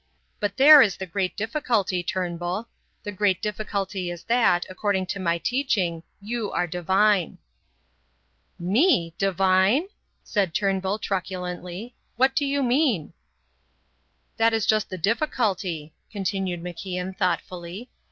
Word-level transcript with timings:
But 0.39 0.57
there 0.57 0.81
is 0.81 0.97
the 0.97 1.05
great 1.05 1.37
difficulty, 1.37 2.01
Turnbull. 2.01 2.67
The 3.03 3.11
great 3.11 3.39
difficulty 3.39 4.09
is 4.09 4.23
that, 4.23 4.65
according 4.67 5.05
to 5.13 5.19
my 5.19 5.37
teaching, 5.37 6.01
you 6.19 6.49
are 6.51 6.65
divine." 6.65 7.37
"Me! 8.57 9.13
Divine?" 9.19 9.89
said 10.23 10.55
Turnbull 10.55 10.97
truculently. 10.97 11.93
"What 12.15 12.35
do 12.35 12.47
you 12.47 12.63
mean?" 12.63 13.13
"That 14.37 14.53
is 14.53 14.65
just 14.65 14.89
the 14.89 14.97
difficulty," 14.97 15.93
continued 16.09 16.63
MacIan 16.63 17.15
thoughtfully. 17.15 17.91